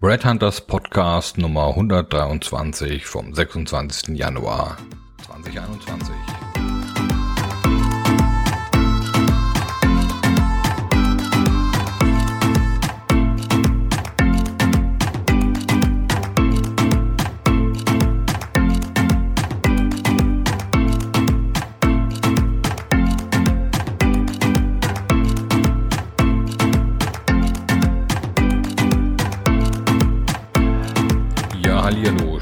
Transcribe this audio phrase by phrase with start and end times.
[0.00, 4.16] Brad Hunters Podcast Nummer 123 vom 26.
[4.16, 4.76] Januar
[5.26, 6.37] 2021.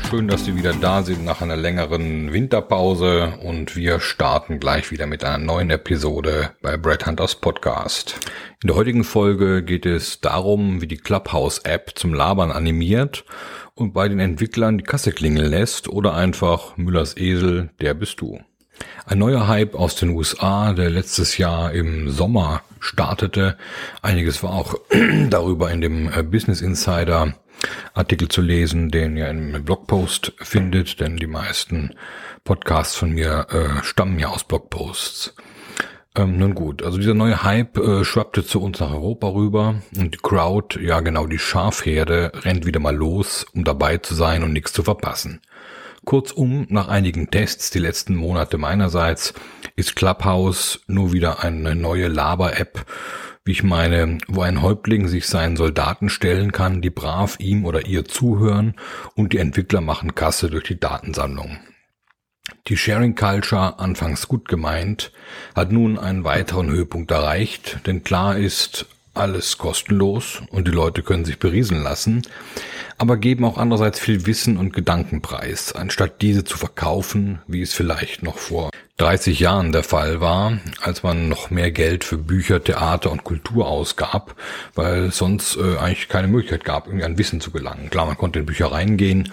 [0.09, 5.05] Schön, dass Sie wieder da sind nach einer längeren Winterpause und wir starten gleich wieder
[5.09, 8.14] mit einer neuen Episode bei Brad Hunters Podcast.
[8.62, 13.24] In der heutigen Folge geht es darum, wie die Clubhouse App zum Labern animiert
[13.74, 18.38] und bei den Entwicklern die Kasse klingeln lässt oder einfach Müllers Esel, der bist du.
[19.06, 23.56] Ein neuer Hype aus den USA, der letztes Jahr im Sommer startete.
[24.02, 24.77] Einiges war auch
[25.30, 27.34] darüber in dem äh, Business Insider
[27.95, 31.95] Artikel zu lesen, den ihr im Blogpost findet, denn die meisten
[32.45, 35.34] Podcasts von mir äh, stammen ja aus Blogposts.
[36.17, 40.14] Ähm, nun gut, also dieser neue Hype äh, schwappte zu uns nach Europa rüber und
[40.14, 44.55] die Crowd, ja genau die Schafherde, rennt wieder mal los, um dabei zu sein und
[44.55, 45.42] nichts zu verpassen.
[46.06, 49.34] Kurzum, nach einigen Tests die letzten Monate meinerseits,
[49.75, 52.87] ist Clubhouse nur wieder eine neue Laber-App
[53.47, 58.05] ich meine, wo ein Häuptling sich seinen Soldaten stellen kann, die brav ihm oder ihr
[58.05, 58.75] zuhören
[59.14, 61.58] und die Entwickler machen Kasse durch die Datensammlung.
[62.69, 65.12] Die Sharing Culture, anfangs gut gemeint,
[65.55, 68.86] hat nun einen weiteren Höhepunkt erreicht, denn klar ist,
[69.17, 72.22] alles kostenlos und die Leute können sich berieseln lassen,
[72.98, 78.22] aber geben auch andererseits viel Wissen und Gedankenpreis, anstatt diese zu verkaufen, wie es vielleicht
[78.22, 83.12] noch vor 30 Jahren der Fall war, als man noch mehr Geld für Bücher, Theater
[83.12, 84.34] und Kultur ausgab,
[84.75, 87.91] weil sonst äh, eigentlich keine Möglichkeit gab, irgendwie an Wissen zu gelangen.
[87.91, 89.31] Klar, man konnte in Büchereien gehen,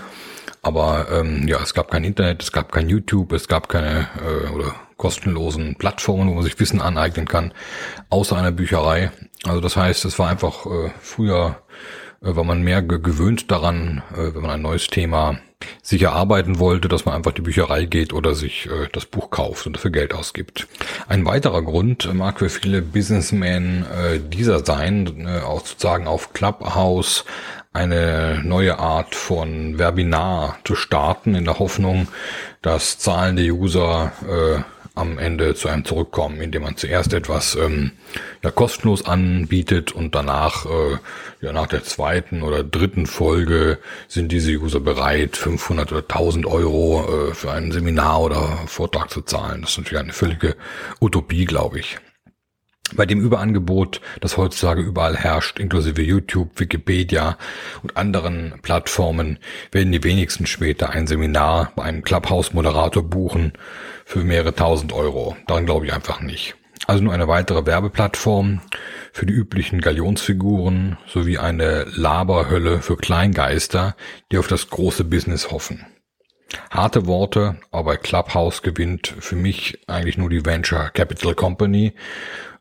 [0.61, 4.49] aber ähm, ja, es gab kein Internet, es gab kein YouTube, es gab keine äh,
[4.49, 7.53] oder kostenlosen Plattformen, wo man sich Wissen aneignen kann,
[8.09, 9.11] außer einer Bücherei.
[9.43, 11.57] Also das heißt, es war einfach äh, früher,
[12.21, 15.39] äh, war man mehr gewöhnt daran, äh, wenn man ein neues Thema
[15.81, 19.65] sich erarbeiten wollte, dass man einfach die Bücherei geht oder sich äh, das Buch kauft
[19.67, 20.67] und dafür Geld ausgibt.
[21.07, 27.25] Ein weiterer Grund mag für viele Businessmen äh, dieser sein, äh, auch sozusagen auf Clubhouse
[27.73, 32.07] eine neue Art von Webinar zu starten, in der Hoffnung,
[32.61, 34.61] dass zahlende User äh,
[34.95, 37.91] am Ende zu einem zurückkommen, indem man zuerst etwas ähm,
[38.43, 40.97] ja, kostenlos anbietet und danach, äh,
[41.41, 47.29] ja, nach der zweiten oder dritten Folge sind diese User bereit, 500 oder 1000 Euro
[47.29, 49.61] äh, für ein Seminar oder Vortrag zu zahlen.
[49.61, 50.55] Das ist natürlich eine völlige
[51.01, 51.97] Utopie, glaube ich.
[52.95, 57.37] Bei dem Überangebot, das heutzutage überall herrscht, inklusive YouTube, Wikipedia
[57.81, 59.39] und anderen Plattformen,
[59.71, 63.53] werden die wenigsten später ein Seminar bei einem Clubhouse-Moderator buchen
[64.05, 65.35] für mehrere tausend Euro.
[65.47, 66.55] Daran glaube ich einfach nicht.
[66.85, 68.61] Also nur eine weitere Werbeplattform
[69.13, 73.95] für die üblichen Galionsfiguren sowie eine Laberhölle für Kleingeister,
[74.31, 75.85] die auf das große Business hoffen.
[76.73, 81.93] Harte Worte, aber Clubhouse gewinnt für mich eigentlich nur die Venture Capital Company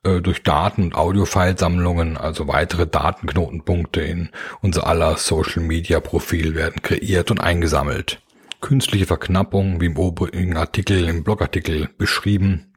[0.02, 4.28] äh, durch Daten- und Audio-File-Sammlungen, also weitere Datenknotenpunkte in
[4.60, 8.20] unser aller Social-Media-Profil werden kreiert und eingesammelt.
[8.60, 12.71] Künstliche Verknappung, wie im oberen Artikel, im Blogartikel beschrieben,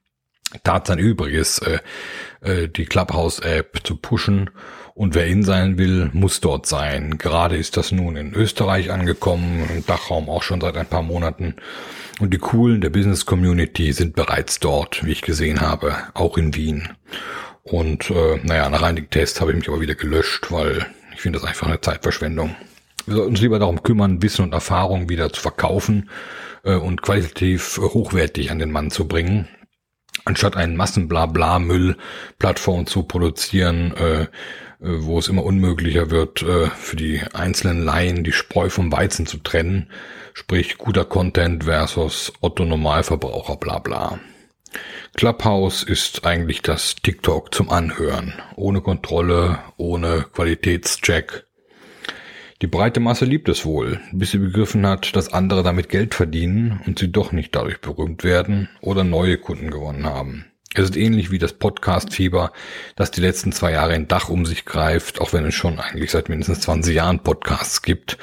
[0.64, 1.80] tat sein Übriges, äh,
[2.42, 4.50] äh, die Clubhouse-App zu pushen.
[4.94, 7.18] Und wer in sein will, muss dort sein.
[7.18, 11.56] Gerade ist das nun in Österreich angekommen, im Dachraum auch schon seit ein paar Monaten.
[12.22, 16.56] Und die Coolen der Business Community sind bereits dort, wie ich gesehen habe, auch in
[16.56, 16.90] Wien.
[17.64, 21.40] Und äh, naja, nach einigen Tests habe ich mich aber wieder gelöscht, weil ich finde
[21.40, 22.56] das einfach eine Zeitverschwendung.
[23.06, 26.10] Wir sollten uns lieber darum kümmern, Wissen und Erfahrung wieder zu verkaufen
[26.64, 29.48] äh, und qualitativ hochwertig an den Mann zu bringen,
[30.26, 34.28] anstatt einen Massenblabla-Müll-Plattform zu produzieren, äh, äh,
[34.82, 39.38] wo es immer unmöglicher wird, äh, für die einzelnen Laien die Spreu vom Weizen zu
[39.38, 39.90] trennen,
[40.34, 44.20] sprich guter Content versus Otto Normalverbraucher, bla bla.
[45.16, 51.46] Clubhouse ist eigentlich das TikTok zum Anhören, ohne Kontrolle, ohne Qualitätscheck,
[52.62, 56.80] die breite Masse liebt es wohl, bis sie begriffen hat, dass andere damit Geld verdienen
[56.86, 60.46] und sie doch nicht dadurch berühmt werden oder neue Kunden gewonnen haben.
[60.74, 62.52] Es ist ähnlich wie das Podcast-Fieber,
[62.96, 66.12] das die letzten zwei Jahre in Dach um sich greift, auch wenn es schon eigentlich
[66.12, 68.18] seit mindestens 20 Jahren Podcasts gibt.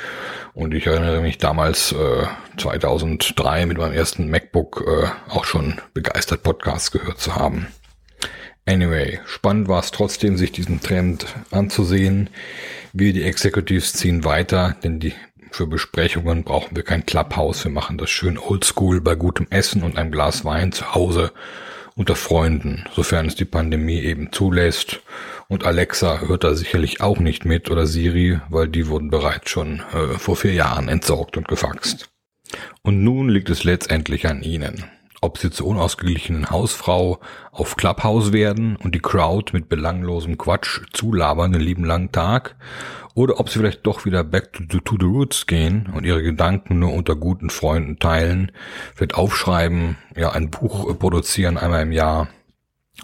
[0.55, 2.27] Und ich erinnere mich damals äh,
[2.59, 7.69] 2003 mit meinem ersten MacBook äh, auch schon begeistert Podcasts gehört zu haben.
[8.65, 12.31] Anyway, spannend war es trotzdem, sich diesen Trend anzusehen.
[12.93, 15.15] Wir, die Executives, ziehen weiter, denn die,
[15.51, 17.65] für Besprechungen brauchen wir kein Clubhouse.
[17.65, 21.33] Wir machen das schön oldschool bei gutem Essen und einem Glas Wein zu Hause
[21.97, 25.03] unter Freunden, sofern es die Pandemie eben zulässt.
[25.49, 29.83] Und Alexa hört da sicherlich auch nicht mit oder Siri, weil die wurden bereits schon
[29.93, 32.09] äh, vor vier Jahren entsorgt und gefaxt.
[32.83, 34.85] Und nun liegt es letztendlich an Ihnen
[35.23, 37.21] ob sie zur unausgeglichenen Hausfrau
[37.53, 42.57] auf Clubhouse werden und die Crowd mit belanglosem Quatsch zulabern den lieben langen Tag,
[43.15, 46.79] oder ob sie vielleicht doch wieder back to, to the roots gehen und ihre Gedanken
[46.79, 48.53] nur unter guten Freunden teilen,
[48.95, 52.29] vielleicht aufschreiben, ja, ein Buch produzieren einmal im Jahr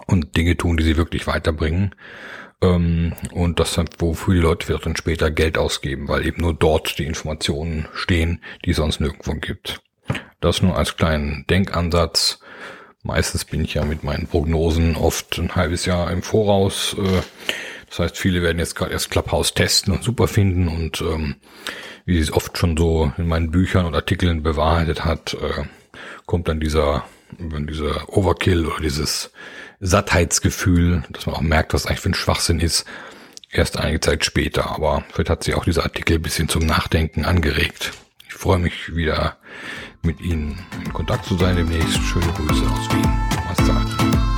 [0.07, 1.95] und Dinge tun, die sie wirklich weiterbringen.
[2.63, 6.99] Ähm, und das, wofür die Leute vielleicht dann später Geld ausgeben, weil eben nur dort
[6.99, 9.81] die Informationen stehen, die es sonst nirgendwo gibt.
[10.41, 12.41] Das nur als kleinen Denkansatz.
[13.03, 16.95] Meistens bin ich ja mit meinen Prognosen oft ein halbes Jahr im Voraus.
[16.99, 17.23] Äh,
[17.89, 21.37] das heißt, viele werden jetzt gerade erst Clubhouse testen und super finden und ähm,
[22.05, 25.65] wie es oft schon so in meinen Büchern und Artikeln bewahrheitet hat, äh,
[26.27, 27.05] kommt dann dieser,
[27.39, 29.31] dieser Overkill oder dieses
[29.81, 32.85] Sattheitsgefühl, dass man auch merkt, was eigentlich für ein Schwachsinn ist,
[33.51, 34.71] erst einige Zeit später.
[34.71, 37.93] Aber vielleicht hat sich auch dieser Artikel ein bisschen zum Nachdenken angeregt.
[38.39, 39.37] Ich freue mich wieder
[40.03, 42.01] mit Ihnen in Kontakt zu sein demnächst.
[42.01, 43.03] Schöne Grüße aus Wien.
[43.35, 44.38] Thomas Zahn.